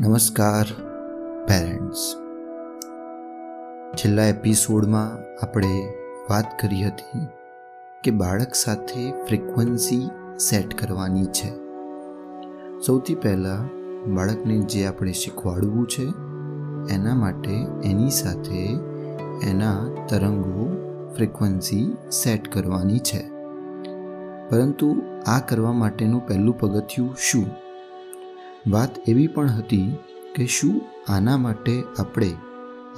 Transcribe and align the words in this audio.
નમસ્કાર 0.00 0.82
પેરેન્ટ્સ 1.46 2.14
છેલ્લા 3.94 4.24
એપિસોડમાં 4.24 5.18
આપણે 5.46 5.94
વાત 6.30 6.60
કરી 6.60 6.82
હતી 6.84 7.26
કે 8.04 8.10
બાળક 8.10 8.54
સાથે 8.54 9.12
ફ્રિકવન્સી 9.24 10.10
સેટ 10.38 10.80
કરવાની 10.80 11.24
છે. 11.24 11.50
સૌથી 12.86 13.14
પહેલાં 13.14 13.66
બાળકને 14.14 14.58
જે 14.58 14.86
આપણે 14.86 15.12
શીખવાડવું 15.12 15.88
છે, 15.88 16.04
એના 16.94 17.14
માટે 17.14 17.50
એની 17.84 18.10
સાથે 18.10 18.78
એના 19.50 20.06
તરંગો 20.08 20.76
ફ્રિકવન્સી 21.16 21.96
સેટ 22.10 22.52
કરવાની 22.52 22.98
છે. 22.98 23.30
પરંતુ 24.50 25.02
આ 25.26 25.40
કરવા 25.40 25.72
માટેનું 25.72 26.26
પહેલું 26.26 26.58
પગથિયું 26.58 27.16
શું? 27.18 27.67
વાત 28.70 29.08
એવી 29.08 29.26
પણ 29.26 29.50
હતી 29.50 29.96
કે 30.34 30.46
શું 30.46 30.80
આના 31.12 31.36
માટે 31.36 31.84
આપણે 31.98 32.36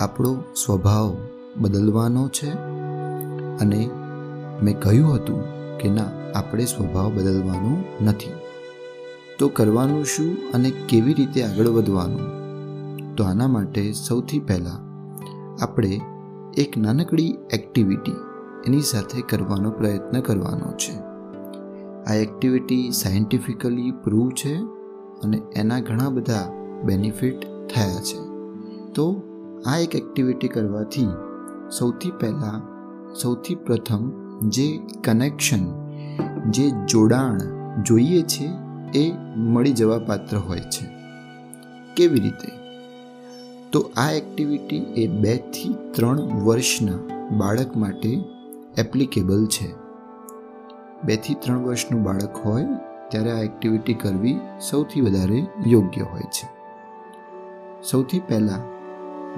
આપણો 0.01 0.45
સ્વભાવ 0.67 1.17
બદલવાનો 1.57 2.29
છે? 2.29 2.51
અને 3.61 3.91
મેં 4.63 4.81
કહ્યું 4.81 5.15
હતું 5.15 5.45
કે 5.79 5.89
ના, 5.89 6.05
આપણે 6.35 6.65
સ્વભાવ 6.65 7.13
બદલવાનો 7.15 7.85
નથી. 8.05 8.31
તો 9.39 9.49
કરવાનું 9.49 10.05
શું 10.05 10.37
અને 10.55 10.71
કેવી 10.71 11.15
રીતે 11.15 11.43
આગળ 11.43 11.67
વધવાનું? 11.67 12.41
તો 13.17 13.25
આના 13.25 13.47
માટે 13.47 13.93
સૌથી 13.93 14.39
પહેલાં 14.39 14.91
આપણે 15.65 16.01
એક 16.57 16.79
નાનકડી 16.79 17.37
એક્ટિવિટી 17.53 18.13
એની 18.67 18.81
સાથે 18.81 19.21
કરવાનો 19.21 19.71
પ્રયત્ન 19.71 20.21
કરવાનો 20.21 20.73
છે. 20.73 20.99
આ 22.05 22.15
એક્ટિવિટી 22.15 22.91
સાયન્ટિફિકલી 22.91 23.91
પ્રૂવ 23.91 24.31
છે 24.31 24.80
અને 25.23 25.43
એના 25.57 25.81
ઘણા 25.81 26.09
બધા 26.09 26.53
બેનિફિટ 26.85 27.41
થયા 27.43 28.01
છે. 28.03 28.19
તો 28.95 29.23
આ 29.67 29.77
એક 29.77 29.97
એક્ટિવિટી 29.97 30.49
કરવાથી 30.49 31.09
સૌથી 31.79 32.11
પહેલાં, 32.11 32.81
સૌથી 33.15 33.55
પ્રથમ 33.55 34.11
જે 34.49 34.81
કનેક્શન 35.05 35.91
જે 36.51 36.71
જોડાણ 36.71 37.41
જોઈએ 37.83 38.23
છે 38.23 38.51
એ 38.99 39.13
મળી 39.37 39.73
જવા 39.73 39.99
પાત્ર 39.99 40.37
હોય 40.37 40.61
છે. 40.61 40.87
કેવી 41.97 42.21
રીતે? 42.21 42.61
તો 43.73 43.91
આ 43.97 44.11
એક્ટિવિટી 44.11 44.77
એ 44.77 45.07
બેથી 45.07 45.77
ત્રણ 45.93 46.21
વર્ષના 46.21 46.97
બાળક 47.37 47.77
માટે 47.77 48.25
એપ્લિકેબલ 48.79 49.47
છે. 49.47 49.75
બેથી 51.05 51.35
ત્રણ 51.35 51.59
વર્ષનું 51.59 52.03
બાળક 52.03 52.37
હોય 52.45 52.67
ત્યારે 53.11 53.31
આ 53.31 53.43
એક્ટિવિટી 53.43 53.95
કરવી 53.95 54.37
સૌથી 54.71 55.01
વધારે 55.01 55.47
યોગ્ય 55.67 56.03
હોય 56.03 56.21
છે. 56.21 56.49
સૌથી 57.83 58.19
પહેલાં 58.19 58.81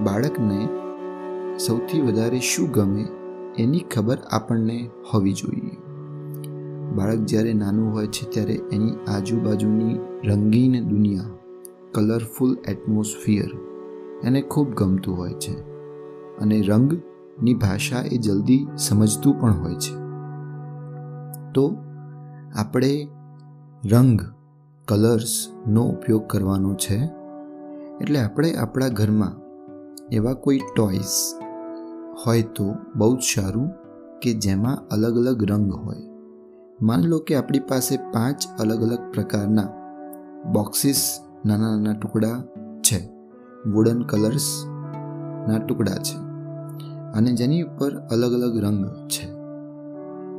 બાળકને 0.05 0.69
સૌથી 1.59 2.01
વધારે 2.01 2.39
શું 2.39 2.71
ગમે 2.71 3.07
એની 3.59 3.79
ખબર 3.79 4.19
આપણને 4.31 4.91
હોવી 5.15 5.33
જોઈએ. 5.33 5.77
બાળક 6.95 7.19
જ્યારે 7.19 7.53
નાનું 7.53 7.93
હોય 7.93 8.07
છે 8.07 8.31
ત્યારે 8.31 8.61
એની 8.73 8.93
આજુબાજુની 9.09 9.99
રંગીન 10.25 10.89
દુનિયા 10.89 11.23
કલરફુલ 11.93 12.57
એટમોસ્ફિયર 12.69 13.51
એને 14.27 14.43
ખૂબ 14.43 14.75
ગમતું 14.75 15.19
હોય 15.19 15.33
છે. 15.33 15.55
અને 16.39 16.61
રંગની 16.61 17.55
ભાષા 17.55 18.03
એ 18.13 18.19
જલ્દી 18.19 18.67
સમજતું 18.77 19.41
પણ 19.41 19.53
હોય 19.53 19.75
છે. 19.75 20.03
તો 21.53 21.77
આપણે 22.57 23.09
રંગ 23.91 24.21
કલર્સનો 24.89 25.83
ઉપયોગ 25.85 26.27
કરવાનો 26.27 26.75
છે. 26.75 26.97
એટલે 28.01 28.21
આપણે 28.21 28.55
આપણા 28.55 28.89
ઘરમાં 28.89 29.41
એવા 30.13 30.33
કોઈ 30.33 30.61
ટોયસ 30.77 31.35
હોય 32.27 32.43
તો 32.43 32.75
બહુ 32.97 33.17
જ 33.17 33.21
સારું 33.21 33.71
કે 34.23 34.35
જેમાં 34.35 34.89
અલગ 34.89 35.17
અલગ 35.17 35.51
રંગ 35.51 35.75
હોય. 35.75 35.97
માની 36.83 37.07
લો 37.07 37.19
કે 37.19 37.35
આપણી 37.35 37.59
પાસે 37.59 37.97
પાંચ 37.97 38.43
અલગ 38.61 38.83
અલગ 38.83 38.99
પ્રકારના 39.15 39.69
બોક્સિસ 40.53 41.19
નાના 41.47 41.77
નાના 41.77 41.93
ટુકડા 41.93 42.43
છે. 42.81 43.11
વુડન 43.71 44.03
કલર્સના 44.03 45.59
ટુકડા 45.59 45.95
છે. 45.95 46.19
અને 47.13 47.33
જેની 47.33 47.63
ઉપર 47.63 47.97
અલગ 47.97 48.33
અલગ 48.33 48.65
રંગ 48.65 49.09
છે. 49.09 49.32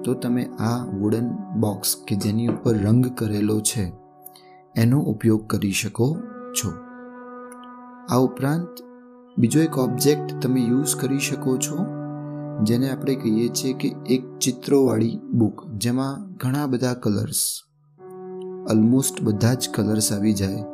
તો 0.04 0.14
તમે 0.14 0.44
આ 0.60 0.86
વુડન 0.86 1.30
બોક્સ 1.60 1.96
કે 2.08 2.16
જેની 2.16 2.48
ઉપર 2.48 2.78
રંગ 2.78 3.06
કરેલો 3.06 3.60
છે, 3.60 3.92
એનો 4.76 5.00
ઉપયોગ 5.00 5.48
કરી 5.48 5.72
શકો 5.72 6.18
છો. 6.54 6.70
આ 8.10 8.18
ઉપરાંત, 8.18 8.68
બીજો 9.38 9.60
એક 9.62 9.78
ઓબ્જેક્ટ 9.78 10.42
તમે 10.42 10.62
યુઝ 10.62 10.96
કરી 10.96 11.20
શકો 11.20 11.58
છો, 11.58 11.86
જેને 12.64 12.90
આપણે 12.90 13.16
કહીએ 13.16 13.48
છીએ 13.50 13.74
કે 13.74 13.96
એક 14.10 14.38
ચિત્રોવાળી 14.38 15.20
બુક 15.34 15.66
જેમાં 15.78 16.34
ઘણા 16.34 16.68
બધા 16.68 16.94
કલર્સ 16.94 17.62
ઓલમોસ્ટ 18.72 19.22
બધા 19.22 19.54
જ 19.54 19.70
કલર્સ 19.74 20.12
આવી 20.12 20.34
જાય. 20.34 20.66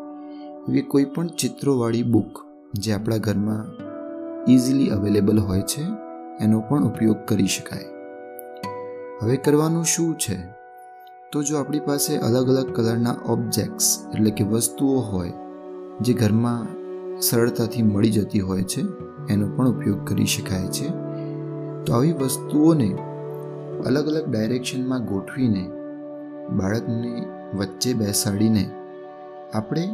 એવી 0.70 0.82
કોઈ 0.82 1.06
પણ 1.06 1.28
ચિત્રોવાળી 1.28 2.04
બુક 2.04 2.46
જે 2.74 2.94
આપણા 2.94 3.18
ઘરમાં 3.18 3.66
ઇઝીલી 4.52 4.90
અવેલેબલ 4.90 5.40
હોય 5.40 5.62
છે, 5.62 5.84
એનો 6.44 6.60
પણ 6.60 6.84
ઉપયોગ 6.84 7.18
કરી 7.28 7.48
શકાય. 7.48 7.99
હવે 9.22 9.38
કરવાનું 9.38 9.84
શું 9.84 10.18
છે? 10.18 10.38
તો 11.32 11.44
જો 11.44 11.58
આપણી 11.58 11.80
પાસે 11.80 12.18
અલગ 12.18 12.48
અલગ 12.48 12.76
કલરના 12.76 13.16
ઓબ્જેક્ટ્સ 13.30 14.06
એટલે 14.14 14.32
કે 14.32 14.44
વસ્તુઓ 14.44 15.00
હોય, 15.00 15.34
જે 16.02 16.14
ઘરમાં 16.14 16.68
સરળતાથી 17.20 17.82
મળી 17.82 18.12
જતી 18.12 18.40
હોય 18.40 18.64
છે, 18.64 18.82
એનો 19.30 19.48
પણ 19.56 19.68
ઉપયોગ 19.68 20.08
કરી 20.08 20.26
શકાય 20.26 20.68
છે, 20.68 20.90
તો 21.84 21.94
આવી 21.94 22.12
વસ્તુઓને 22.12 22.94
અલગ 23.86 24.08
અલગ 24.08 24.30
ડાયરેક્શનમાં 24.30 25.06
ગોઠવીને, 25.06 25.70
બાળકને 26.50 27.26
વચ્ચે 27.58 27.94
બેસાડીને, 27.94 28.72
આપણે 29.54 29.90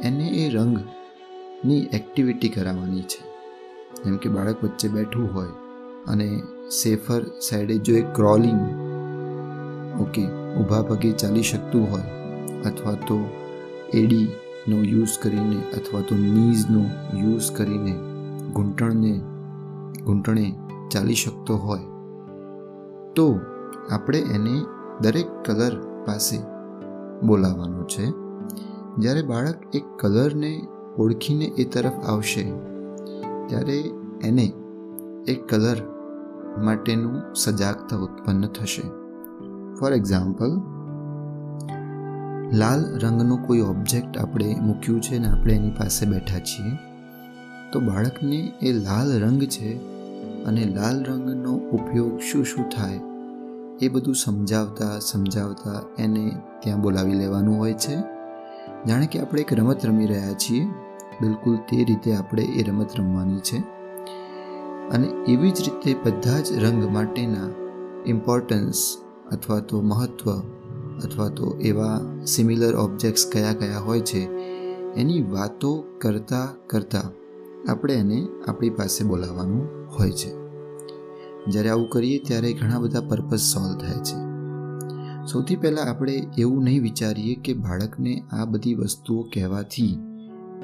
એને 0.00 0.28
એ 0.28 0.50
રંગની 0.50 1.80
એક્ટિવિટી 1.92 2.48
કરાવવાની 2.48 3.00
છે. 3.00 3.28
જેમ 4.04 4.16
કે 4.16 4.28
બાળક 4.28 4.64
વચ્ચે 4.64 4.88
બેઠું 4.88 5.34
હોય 5.34 5.48
અને 6.06 6.42
સેફર 6.70 7.22
સાઈડે 7.40 7.78
જો 7.78 7.94
એ 7.96 8.00
ક્રોલિંગ, 8.00 8.60
ઓકે, 10.00 10.24
ઊભા 10.60 10.82
પગે 10.82 11.12
ચાલી 11.12 11.42
શકતું 11.42 11.90
હોય, 11.90 12.02
અથવા 12.66 12.92
તો 12.92 13.20
એડીનો 13.94 14.76
યુઝ 14.82 15.18
કરીને 15.22 15.56
અથવા 15.56 16.00
તો 16.00 16.14
નીઝનો 16.14 16.82
યુઝ 17.14 17.52
કરીને 17.52 17.94
ઘૂંટણને, 18.54 19.20
ઘૂંટણે 20.04 20.54
ચાલી 20.90 21.14
શકતો 21.14 21.56
હોય, 21.56 21.80
તો 23.14 23.40
આપણે 23.90 24.18
એને 24.18 24.64
દરેક 25.02 25.26
કલર 25.44 25.74
પાસે 26.06 26.38
બોલાવવાનો 27.26 27.82
છે. 27.82 28.06
જ્યારે 28.98 29.22
બાળક 29.22 29.76
એક 29.76 29.84
કલરને 29.98 30.66
ઓળખીને 30.98 31.44
એ 31.44 31.64
તરફ 31.64 32.04
આવશે, 32.06 32.52
ત્યારે 33.46 33.84
એને 34.24 34.52
એક 35.28 35.48
કલર 35.48 35.97
માટેનું 36.56 37.34
સજાગતા 37.34 37.96
ઉત્પન્ન 37.96 38.46
થશે. 38.46 38.82
ફોર 39.74 39.92
એક્ઝામ્પલ 39.92 40.50
લાલ 42.52 42.98
રંગનું 42.98 43.46
કોઈ 43.46 43.60
ઓબ્જેક્ટ 43.60 44.18
આપણે 44.18 44.56
મૂક્યું 44.60 45.00
છે 45.00 45.18
ને 45.18 45.28
આપણે 45.28 45.54
એની 45.54 45.70
પાસે 45.70 46.06
બેઠા 46.06 46.38
છીએ, 46.38 46.76
તો 47.72 47.80
બાળકને 47.80 48.52
એ 48.62 48.72
લાલ 48.72 49.22
રંગ 49.22 49.42
છે 49.42 49.76
અને 50.44 50.64
લાલ 50.64 51.04
રંગનો 51.04 51.52
ઉપયોગ 51.52 52.20
શું 52.20 52.44
શું 52.44 52.68
થાય 52.68 53.00
એ 53.80 53.88
બધું 53.88 54.14
સમજાવતા 54.14 54.98
સમજાવતા 54.98 55.82
એને 55.98 56.36
ત્યાં 56.62 56.80
બોલાવી 56.80 57.14
લેવાનું 57.14 57.58
હોય 57.58 57.74
છે. 57.74 57.96
જાણે 58.88 59.06
કે 59.06 59.20
આપણે 59.20 59.40
એક 59.40 59.52
રમત 59.54 59.86
રમી 59.86 60.06
રહ્યા 60.06 60.32
છીએ, 60.32 60.64
બિલકુલ 61.20 61.56
તે 61.56 61.84
રીતે 61.84 62.14
આપણે 62.14 62.42
એ 62.42 62.62
રમત 62.62 62.88
રમવાની 62.98 63.38
છે. 63.38 63.77
અને 64.92 65.06
એવી 65.06 65.50
જ 65.50 65.60
રીતે 65.60 65.94
બધા 66.04 66.40
જ 66.40 66.52
રંગ 66.52 66.94
માટેના 66.94 67.50
ઇમ્પોર્ટન્સ 68.06 68.96
અથવા 69.32 69.60
તો 69.60 69.80
મહત્ત્વ 69.80 70.40
અથવા 71.04 71.28
તો 71.28 71.56
એવા 71.60 72.00
સિમિલર 72.26 72.76
ઓબ્જેક્ટ્સ 72.76 73.26
કયા 73.32 73.52
કયા 73.52 73.78
હોય 73.78 74.00
છે, 74.00 74.28
એની 74.94 75.22
વાતો 75.22 75.84
કરતાં 76.00 76.66
કરતાં 76.66 77.12
આપણે 77.72 77.94
એને 77.94 78.28
આપણી 78.48 78.70
પાસે 78.70 79.04
બોલાવવાનું 79.04 79.68
હોય 79.98 80.10
છે. 80.10 80.30
જ્યારે 81.50 81.68
આવું 81.68 81.90
કરીએ 81.90 82.18
ત્યારે 82.18 82.52
ઘણા 82.52 82.78
બધા 82.78 83.00
પર્પઝ 83.00 83.38
સોલ્વ 83.38 83.78
થાય 83.78 83.94
છે. 83.94 84.28
સૌથી 85.26 85.56
પહેલાં 85.56 85.84
આપણે 85.84 86.26
એવું 86.38 86.64
નહીં 86.64 86.82
વિચારીએ 86.82 87.34
કે 87.34 87.52
બાળકને 87.52 88.22
આ 88.32 88.44
બધી 88.44 88.74
વસ્તુઓ 88.74 89.22
કહેવાથી 89.22 89.98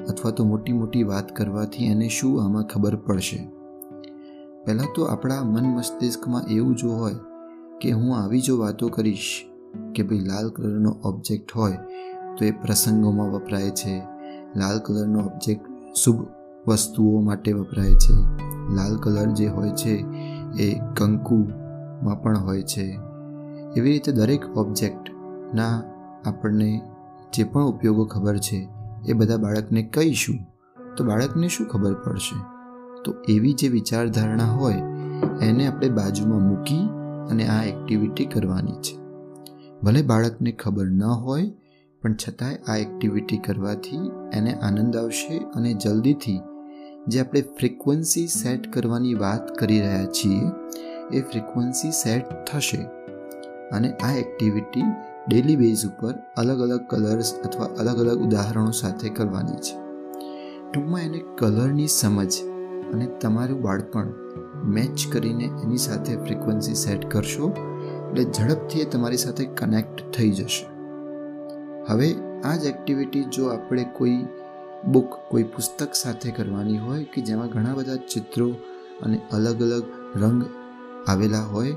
અથવા 0.09 0.31
તો 0.31 0.45
મોટી 0.45 0.73
મોટી 0.73 1.03
વાત 1.03 1.35
કરવાથી 1.35 1.85
એને 1.85 2.09
શું 2.09 2.43
આમાં 2.43 2.63
ખબર 2.63 2.95
પડશે. 2.95 3.54
પહેલાં 4.65 4.85
તો 4.95 5.03
આપણા 5.03 5.43
મન 5.43 5.63
મસ્તિષ્કમાં 5.63 6.43
એવું 6.43 6.75
જો 6.75 6.89
હોય 6.89 7.15
કે 7.81 7.91
હું 7.91 8.17
આવી 8.17 8.41
જો 8.41 8.57
વાતો 8.57 8.89
કરીશ 8.89 9.45
કે 9.95 10.03
ભાઈ 10.03 10.19
લાલ 10.19 10.49
કલરનો 10.49 10.91
ઓબ્જેક્ટ 11.03 11.51
હોય 11.51 11.77
તો 12.37 12.45
એ 12.45 12.51
પ્રસંગોમાં 12.51 13.31
વપરાય 13.31 13.69
છે. 13.69 14.03
લાલ 14.55 14.79
કલરનો 14.79 15.19
ઓબ્જેક્ટ 15.19 15.95
શુભ 15.95 16.27
વસ્તુઓ 16.67 17.21
માટે 17.21 17.51
વપરાય 17.51 17.93
છે. 17.93 18.13
લાલ 18.75 18.97
કલર 18.97 19.25
જે 19.25 19.47
હોય 19.47 19.69
છે 19.69 20.05
એ 20.61 20.79
કંકુમાં 20.95 22.21
પણ 22.21 22.37
હોય 22.37 22.61
છે. 22.61 22.99
એવી 23.77 23.91
રીતે 23.91 24.11
દરેક 24.11 24.57
ઓબ્જેક્ટના 24.57 25.83
આપણને 26.25 26.81
જે 27.33 27.43
પણ 27.43 27.63
ઉપયોગો 27.63 28.05
ખબર 28.05 28.37
છે 28.37 28.67
એ 29.07 29.13
બધા 29.13 29.37
બાળકને 29.37 29.83
કહીશું 29.83 30.37
તો 30.95 31.03
બાળકને 31.03 31.47
શું 31.47 31.67
ખબર 31.67 31.93
પડશે? 31.93 32.54
તો 33.05 33.15
એવી 33.29 33.53
જે 33.53 33.67
વિચારધારણા 33.67 34.45
હોય, 34.45 34.73
એને 35.41 35.67
આપણે 35.67 35.89
બાજુમાં 35.89 36.41
મૂકી 36.41 36.89
અને 37.29 37.47
આ 37.47 37.63
એક્ટિવિટી 37.63 38.25
કરવાની 38.25 38.71
છે. 38.71 38.97
ભલે 39.83 40.01
બાળકને 40.01 40.51
ખબર 40.51 40.85
ન 40.85 41.03
હોય, 41.03 41.51
પણ 42.01 42.13
છતાંય 42.13 42.55
આ 42.55 42.75
એક્ટિવિટી 42.75 43.37
કરવાથી 43.37 44.11
એને 44.33 44.53
આનંદ 44.53 44.97
આવશે 44.97 45.37
અને 45.37 45.73
જલ્દીથી 45.73 46.41
જે 47.07 47.19
આપણે 47.19 47.41
ફ્રિકવન્સી 47.41 48.27
સેટ 48.27 48.73
કરવાની 48.73 49.13
વાત 49.13 49.59
કરી 49.59 49.79
રહ્યા 49.79 50.05
છીએ, 50.05 50.41
એ 51.17 51.21
ફ્રિકવન્સી 51.21 51.91
સેટ 51.91 52.25
થશે. 52.47 52.77
અને 53.71 53.91
આ 53.91 54.11
એક્ટિવિટી 54.15 54.81
ડેલી 55.29 55.55
બેઝ 55.55 55.85
ઉપર 55.85 56.13
અલગ 56.37 56.59
અલગ 56.59 56.81
કલર્સ 56.89 57.33
અથવા 57.45 57.65
અલગ 57.65 57.99
અલગ 57.99 58.17
ઉદાહરણો 58.17 58.71
સાથે 58.71 59.09
કરવાની 59.09 59.55
છે. 59.55 59.75
ટૂંકમાં 60.71 61.01
એને 61.01 61.21
કલરની 61.37 61.87
સમજ 61.87 62.31
અને 62.93 63.05
તમારું 63.21 63.61
બાળપણ 63.61 64.13
મેચ 64.63 65.07
કરીને 65.11 65.43
એની 65.43 65.77
સાથે 65.77 66.17
ફ્રિકવન્સી 66.17 66.75
સેટ 66.75 67.11
કરશો, 67.11 67.49
એટલે 68.09 68.23
ઝડપથી 68.23 68.79
એ 68.79 68.85
તમારી 68.85 69.17
સાથે 69.17 69.45
કનેક્ટ 69.45 70.11
થઈ 70.13 70.31
જશે. 70.31 70.65
હવે 71.87 72.15
આ 72.43 72.55
જ 72.55 72.65
એક્ટિવિટી 72.65 73.23
જો 73.23 73.47
આપણે 73.47 73.83
કોઈ 73.83 74.25
બુક 74.85 75.09
કોઈ 75.29 75.43
પુસ્તક 75.43 75.93
સાથે 75.93 76.31
કરવાની 76.31 76.77
હોય 76.77 77.03
કે 77.03 77.21
જેમાં 77.21 77.47
ઘણા 77.47 77.73
બધા 77.73 77.95
ચિત્રો 77.95 78.47
અને 79.03 79.21
અલગ 79.31 79.61
અલગ 79.61 79.83
રંગ 80.15 80.43
આવેલા 81.07 81.39
હોય, 81.39 81.73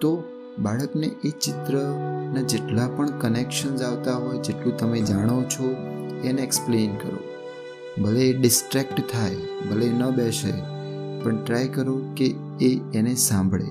તો 0.00 0.24
બાળકને 0.58 1.06
એ 1.24 1.30
ચિત્રના 1.30 2.40
જેટલા 2.40 2.88
પણ 2.88 3.18
કનેક્શન્સ 3.18 3.82
આવતા 3.82 4.12
હોય, 4.12 4.38
જેટલું 4.38 4.76
તમે 4.76 5.00
જાણો 5.00 5.42
છો, 5.42 5.76
એને 6.24 6.42
એક્સપ્લેન 6.42 6.96
કરો. 6.96 7.31
ભલે 8.00 8.20
એ 8.28 8.32
ડિસ્ટ્રેક્ટ 8.32 9.00
થાય, 9.12 9.36
ભલે 9.70 9.86
ન 9.90 10.02
બેસે, 10.10 10.52
પણ 11.22 11.44
ટ્રાય 11.44 11.68
કરો 11.68 11.96
કે 12.16 12.28
એ 12.60 12.70
એને 12.94 13.14
સાંભળે. 13.14 13.68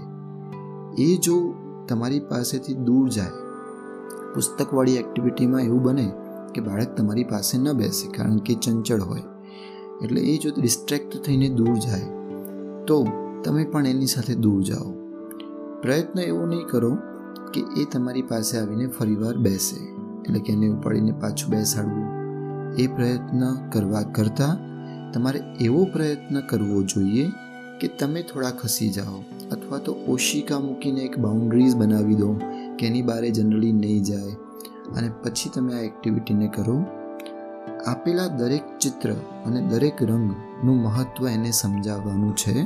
એ 0.97 1.17
જો 1.17 1.37
તમારી 1.87 2.19
પાસેથી 2.19 2.73
દૂર 2.73 3.09
જાય, 3.09 3.33
પુસ્તકવાળી 4.33 4.93
એક્ટિવિટીમાં 4.93 5.61
એવું 5.61 5.81
બને 5.83 6.07
કે 6.53 6.61
બાળક 6.61 6.93
તમારી 6.95 7.23
પાસે 7.23 7.57
ન 7.57 7.73
બેસે 7.73 8.05
કારણ 8.07 8.37
કે 8.37 8.53
ચંચળ 8.53 9.01
હોય. 9.01 9.25
એટલે 10.03 10.21
એ 10.21 10.37
જો 10.37 10.53
ડિસ્ટ્રેક્ટ 10.61 11.17
થઈને 11.23 11.49
દૂર 11.49 11.75
જાય, 11.77 12.07
તો 12.85 13.01
તમે 13.43 13.65
પણ 13.65 13.85
એની 13.85 14.05
સાથે 14.05 14.35
દૂર 14.35 14.61
જાઓ. 14.61 14.93
પ્રયત્ન 15.81 16.19
એવો 16.19 16.45
નહીં 16.45 16.65
કરો 16.67 16.93
કે 17.53 17.61
એ 17.77 17.85
તમારી 17.85 18.21
પાસે 18.21 18.57
આવીને 18.57 18.87
ફરીવાર 18.87 19.37
બેસે, 19.37 19.77
એટલે 20.23 20.39
કે 20.39 20.53
એને 20.53 20.67
ઉપાડીને 20.69 21.11
પાછું 21.11 21.49
બેસાડવું. 21.49 22.10
એ 22.77 22.87
પ્રયત્ન 22.87 23.69
કરવા 23.69 24.01
કરતાં 24.01 24.57
તમારે 25.11 25.39
એવો 25.59 25.85
પ્રયત્ન 25.85 26.39
કરવો 26.39 26.83
જોઈએ 26.83 27.31
કે 27.81 27.87
તમે 27.87 28.21
થોડા 28.21 28.49
ખસી 28.49 28.89
જાઓ 28.89 29.23
અથવા 29.51 29.77
તો 29.77 29.91
ઓશિકા 30.07 30.59
મૂકીને 30.59 31.01
એક 31.01 31.19
બાઉન્ડ્રીઝ 31.19 31.75
બનાવી 31.75 32.15
દો 32.15 32.33
કે 32.79 32.87
એની 32.87 33.01
બારે 33.01 33.31
જનરલી 33.31 33.71
નહીં 33.71 34.03
જાય. 34.03 34.31
અને 34.97 35.09
પછી 35.23 35.49
તમે 35.53 35.73
આ 35.73 35.79
એક્ટિવિટીને 35.79 36.47
કરો. 36.47 36.85
આપેલા 37.87 38.27
દરેક 38.27 38.61
ચિત્ર 38.81 39.11
અને 39.45 39.61
દરેક 39.61 40.03
રંગનું 40.03 40.77
મહત્ત્વ 40.77 41.27
એને 41.27 41.51
સમજાવવાનું 41.51 42.35
છે 42.35 42.61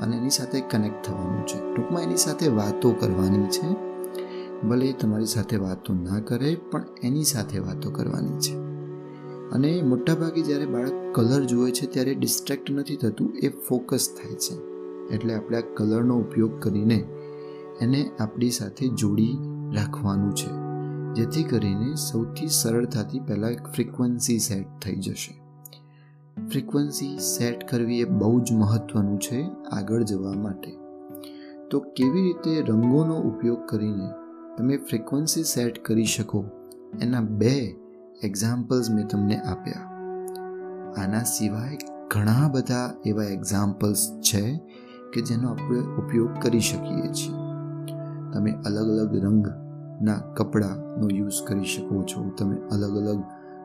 અને 0.00 0.16
એની 0.16 0.30
સાથે 0.30 0.60
કનેક્ટ 0.60 1.04
થવાનું 1.04 1.46
છે. 1.46 1.74
ટૂંકમાં 1.74 2.02
એની 2.02 2.16
સાથે 2.16 2.48
વાતો 2.48 2.92
કરવાની 2.92 3.46
છે. 3.46 3.94
ભલે 4.68 4.92
તમારી 4.92 5.26
સાથે 5.26 5.56
વાતો 5.56 5.94
ના 5.94 6.20
કરે, 6.20 6.54
પણ 6.54 6.84
એની 7.02 7.24
સાથે 7.24 7.58
વાતો 7.58 7.90
કરવાની 7.90 8.38
છે. 8.38 8.73
અને 9.54 9.82
મોટાભાગે 9.82 10.42
જ્યારે 10.42 10.66
બાળક 10.66 11.14
કલર 11.14 11.42
જુએ 11.44 11.70
છે 11.70 11.86
ત્યારે 11.86 12.14
ડિસ્ટ્રેક્ટ 12.14 12.70
નથી 12.70 12.96
થતું, 12.96 13.36
એ 13.42 13.48
ફોકસ 13.48 14.08
થાય 14.16 14.34
છે. 14.34 14.54
એટલે 15.14 15.34
આપણે 15.34 15.58
આ 15.58 15.60
કલરનો 15.76 16.18
ઉપયોગ 16.18 16.60
કરીને 16.60 16.98
એને 17.80 18.10
આપણી 18.20 18.50
સાથે 18.50 18.88
જોડી 18.88 19.36
રાખવાનું 19.74 20.32
છે, 20.34 20.50
જેથી 21.14 21.42
કરીને 21.42 21.94
સૌથી 21.94 22.48
સરળતાથી 22.48 23.20
પહેલાં 23.20 23.52
ફ્રિકવન્સી 23.72 24.38
સેટ 24.38 24.66
થઈ 24.82 24.96
જશે. 24.96 25.34
ફ્રિકવન્સી 26.48 27.18
સેટ 27.18 27.68
કરવી 27.70 28.00
એ 28.00 28.04
બહુ 28.04 28.40
જ 28.40 28.52
મહત્ત્વનું 28.52 29.18
છે 29.20 29.44
આગળ 29.72 30.02
જવા 30.02 30.32
માટે. 30.32 30.72
તો 31.70 31.80
કેવી 31.80 32.22
રીતે 32.22 32.60
રંગોનો 32.60 33.16
ઉપયોગ 33.20 33.66
કરીને 33.66 34.08
તમે 34.58 34.76
ફ્રિકવન્સી 34.76 35.44
સેટ 35.44 35.84
કરી 35.84 36.04
શકો? 36.04 36.44
એના 37.02 37.20
બે 37.20 37.54
એક્ઝામ્પલ્સ 38.24 38.90
મેં 38.90 39.08
તમને 39.08 39.36
આપ્યા. 39.36 39.80
આના 40.98 41.22
સિવાય 41.22 41.78
ઘણા 42.10 42.48
બધા 42.48 42.94
એવા 43.06 43.24
એક્ઝામ્પલ્સ 43.24 44.20
છે 44.20 44.60
કે 45.12 45.20
જેનો 45.20 45.48
આપણે 45.48 45.80
ઉપયોગ 45.80 46.30
કરી 46.42 46.60
શકીએ 46.60 47.12
છીએ. 47.12 47.34
તમે 48.32 48.52
અલગ 48.52 48.88
અલગ 48.88 49.24
રંગના 49.24 50.14
કપડાનો 50.34 51.08
યુઝ 51.10 51.32
કરી 51.46 51.64
શકો 51.64 52.02
છો. 52.02 52.30
તમે 52.38 52.56
અલગ 52.56 52.96
અલગ 52.96 53.22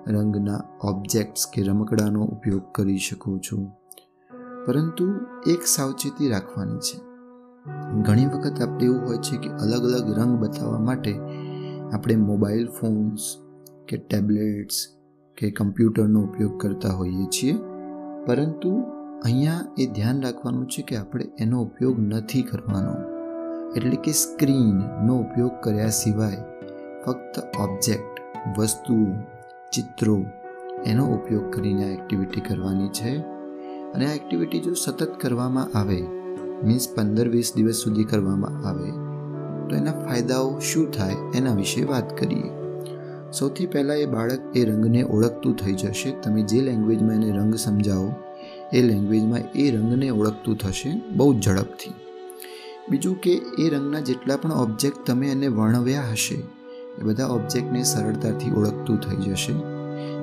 રંગના 0.08 0.62
ઓબ્જેક્ટ્સ 0.84 1.48
કે 1.54 1.64
રમકડાનો 1.64 2.26
ઉપયોગ 2.26 2.62
કરી 2.76 2.98
શકો 2.98 3.38
છો. 3.38 3.72
પરંતુ 4.66 5.14
એક 5.48 5.62
સાવચેતી 5.66 6.30
રાખવાની 6.30 6.78
છે. 6.78 7.10
ઘણી 8.02 8.26
વખત 8.26 8.62
આપણે 8.62 8.86
એવું 8.86 9.08
હોય 9.08 9.18
છે 9.18 9.38
કે 9.38 9.50
અલગ 9.50 9.84
અલગ 9.84 10.20
રંગ 10.20 10.40
બતાવવા 10.40 10.80
માટે 10.80 11.20
આપણે 11.94 12.16
મોબાઈલ 12.16 12.68
ફોન્સ 12.68 13.20
કે 13.90 13.98
ટેબ્લેટ્સ 13.98 14.88
કે 15.38 15.52
કમ્પ્યુટરનો 15.52 16.22
ઉપયોગ 16.22 16.62
કરતા 16.62 16.90
હોઈએ 16.90 17.26
છીએ. 17.26 17.56
પરંતુ 18.26 18.84
અહીંયા 19.24 19.66
એ 19.78 19.86
ધ્યાન 19.86 20.22
રાખવાનું 20.22 20.68
છે 20.68 20.82
કે 20.82 20.96
આપણે 20.96 21.26
એનો 21.40 21.62
ઉપયોગ 21.62 22.00
નથી 22.00 22.42
કરવાનો. 22.42 22.96
એટલે 23.78 23.96
કે 23.96 24.12
સ્ક્રીનનો 24.12 25.20
ઉપયોગ 25.20 25.52
કર્યા 25.64 25.90
સિવાય 25.90 26.38
ફક્ત 27.06 27.58
ઓબ્જેક્ટ 27.60 28.22
વસ્તુઓ 28.58 29.06
ચિત્રો 29.74 30.26
એનો 30.86 31.06
ઉપયોગ 31.06 31.54
કરીને 31.54 31.84
આ 31.84 31.88
એક્ટિવિટી 31.88 32.42
કરવાની 32.42 32.88
છે. 32.88 33.18
અને 33.94 34.06
આ 34.06 34.14
એક્ટિવિટી 34.14 34.60
જો 34.60 34.74
સતત 34.74 35.12
કરવામાં 35.22 35.78
આવે, 35.78 36.02
મીન્સ 36.64 36.88
પંદર 36.96 37.28
વીસ 37.30 37.54
દિવસ 37.56 37.76
સુધી 37.76 38.04
કરવામાં 38.04 38.68
આવે, 38.68 38.90
તો 39.70 39.76
એના 39.76 39.92
ફાયદાઓ 39.92 40.60
શું 40.60 40.92
થાય 40.92 41.16
એના 41.36 41.54
વિશે 41.54 41.84
વાત 41.84 42.18
કરીએ. 42.18 42.59
સૌથી 43.34 43.66
પહેલાં 43.66 43.98
એ 43.98 44.06
બાળક 44.06 44.58
એ 44.58 44.66
રંગને 44.66 45.04
ઓળખતું 45.04 45.56
થઈ 45.56 45.74
જશે. 45.74 46.12
તમે 46.22 46.42
જે 46.42 46.62
લેંગ્વેજમાં 46.62 47.16
એને 47.16 47.38
રંગ 47.38 47.56
સમજાવો, 47.56 48.14
એ 48.74 48.82
લેંગ્વેજમાં 48.82 49.40
એ 49.56 49.72
રંગને 49.72 50.10
ઓળખતું 50.10 50.58
થશે 50.58 51.02
બહુ 51.16 51.40
ઝડપથી. 51.40 51.94
બીજું 52.90 53.22
કે 53.22 53.42
એ 53.60 53.70
રંગના 53.70 54.00
જેટલા 54.00 54.38
પણ 54.38 54.52
ઓબ્જેક્ટ 54.52 55.08
તમે 55.08 55.28
એને 55.28 55.48
વર્ણવ્યા 55.48 56.02
હશે, 56.12 56.36
એ 57.00 57.04
બધા 57.04 57.26
ઓબ્જેક્ટને 57.26 57.84
સરળતાથી 57.84 58.52
ઓળખતું 58.52 58.98
થઈ 58.98 59.16
જશે. 59.16 59.54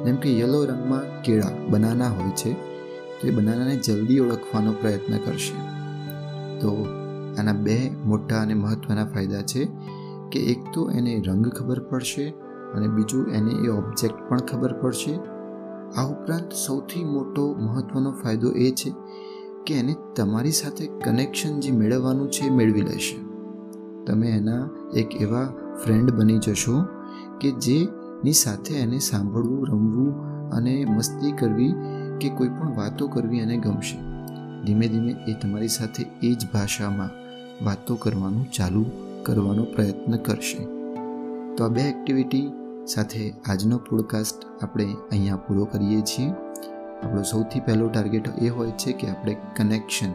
જેમ 0.04 0.16
કે 0.16 0.38
યલો 0.40 0.64
રંગમાં 0.64 1.22
કેળા, 1.22 1.50
બનાના 1.70 2.08
હોય 2.08 2.30
છે, 2.30 2.52
તો 3.20 3.28
એ 3.28 3.30
બનાનાને 3.30 3.76
જલ્દી 3.76 4.20
ઓળખવાનો 4.20 4.72
પ્રયત્ન 4.72 5.16
કરશે. 5.16 5.56
તો 6.60 6.86
આના 7.38 7.52
બે 7.52 7.90
મોટા 8.04 8.42
અને 8.42 8.54
મહત્ત્વના 8.54 9.04
ફાયદા 9.04 9.42
છે 9.42 9.68
કે 10.32 10.38
એક 10.38 10.58
તો 10.75 10.90
એને 10.90 11.22
રંગ 11.26 11.48
ખબર 11.48 11.80
પડશે 11.80 12.34
અને 12.75 12.88
બીજું 12.88 13.30
એને 13.30 13.50
એ 13.50 13.68
ઓબ્જેક્ટ 13.68 14.28
પણ 14.28 14.38
ખબર 14.38 14.73
પડશે. 14.73 15.18
આ 15.96 16.06
ઉપરાંત 16.06 16.52
સૌથી 16.52 17.04
મોટો 17.04 17.54
મહત્ત્વનો 17.54 18.11
ફાયદો 18.11 18.50
એ 18.50 18.70
છે 18.70 18.94
કે 19.66 19.75
એને 19.75 19.96
તમારી 20.16 20.50
સાથે 20.50 20.87
કનેક્શન 20.87 21.61
જે 21.61 21.70
મેળવવાનું 21.70 22.30
છે 22.30 22.50
મેળવી 22.50 22.80
લેશે. 22.80 23.16
તમે 24.04 24.28
એના 24.28 24.68
એક 24.94 25.23
એવા 25.23 25.49
ફ્રેન્ડ 25.85 26.11
બની 26.11 26.38
જશો 26.38 26.82
કે 27.40 27.50
જેની 27.50 28.32
સાથે 28.32 28.75
એને 28.75 28.99
સાંભળવું, 28.99 29.66
રમવું 29.66 30.37
અને 30.50 30.85
મસ્તી 30.85 31.32
કરવી 31.32 31.75
કે 32.20 32.28
કોઈ 32.28 32.49
પણ 32.49 32.76
વાતો 32.76 33.08
કરવી 33.08 33.38
એને 33.38 33.56
ગમશે. 33.56 33.99
ધીમે 34.64 34.88
ધીમે 34.88 35.16
એ 35.28 35.35
તમારી 35.42 35.68
સાથે 35.68 36.06
એ 36.23 36.35
જ 36.35 36.46
ભાષામાં 36.52 37.11
વાતો 37.64 37.94
કરવાનું 37.94 38.50
ચાલુ 38.50 38.85
કરવાનો 39.23 39.64
પ્રયત્ન 39.64 40.16
કરશે. 40.16 40.75
તો 41.56 41.64
આ 41.64 41.68
બે 41.68 41.80
એક્ટિવિટી 41.80 42.52
સાથે 42.86 43.34
આજનો 43.46 43.78
પોડકાસ્ટ 43.78 44.62
આપણે 44.62 44.96
અહીંયા 45.10 45.36
પૂરો 45.36 45.64
કરીએ 45.64 46.00
છીએ. 46.00 46.30
આપણો 47.02 47.22
સૌથી 47.22 47.60
પહેલો 47.60 47.88
ટાર્ગેટ 47.88 48.42
એ 48.42 48.48
હોય 48.48 48.70
છે 48.70 48.92
કે 48.92 49.06
આપણે 49.08 49.36
કનેક્શન 49.56 50.10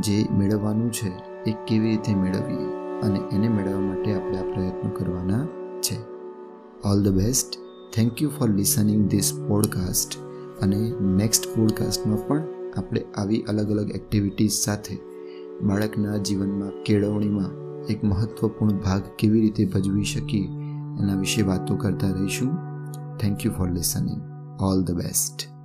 જે 0.00 0.26
મેળવવાનું 0.38 0.92
છે 0.92 1.08
એ 1.50 1.54
કેવી 1.66 1.90
રીતે 1.90 2.14
મેળવીએ 2.14 2.66
અને 3.00 3.18
એને 3.32 3.48
મેળવવા 3.48 3.80
માટે 3.80 4.14
આપણે 4.14 4.38
આ 4.38 4.42
પ્રયત્નો 4.42 4.90
કરવાના 4.90 5.46
છે. 5.80 5.96
All 6.88 7.02
the 7.02 7.08
best 7.08 7.58
thank 7.94 8.22
you 8.22 8.28
for 8.28 8.50
listening 8.50 9.08
this 9.08 9.32
podcast 9.48 10.18
અને 10.62 10.92
નેક્સ્ટ 11.00 11.56
પોડકાસ્ટમાં 11.56 12.26
પણ 12.26 12.42
આપણે 12.76 13.04
આવી 13.16 13.42
અલગ 13.42 13.70
અલગ 13.70 13.90
એક્ટિવિટીઝ 13.90 14.52
સાથે 14.52 14.98
બાળકના 15.62 16.16
જીવનમાં 16.16 16.82
કેળવણીમાં 16.82 17.65
એક 17.90 18.04
મહત્વપૂર્ણ 18.04 18.76
ભાગ 18.76 19.02
કેવી 19.18 19.40
રીતે 19.40 19.64
ભજવી 19.64 20.04
શકીએ 20.04 20.46
એના 21.02 21.16
વિશે 21.18 21.42
વાતો 21.42 21.76
કરતા 21.76 22.08
રહીશું. 22.08 22.56
Thank 23.18 23.46
you 23.46 23.52
for 23.52 23.70
listening 23.70 24.22
all 24.60 24.84
the 24.84 24.90
best 24.90 25.55